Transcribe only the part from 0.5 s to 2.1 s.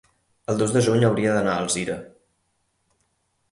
El dos de juny hauria d'anar a Alzira.